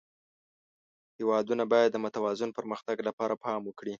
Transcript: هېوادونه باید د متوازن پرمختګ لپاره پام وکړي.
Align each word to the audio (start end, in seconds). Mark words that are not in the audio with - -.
هېوادونه 1.17 1.63
باید 1.71 1.89
د 1.93 1.97
متوازن 2.05 2.49
پرمختګ 2.57 2.97
لپاره 3.07 3.33
پام 3.45 3.61
وکړي. 3.65 3.89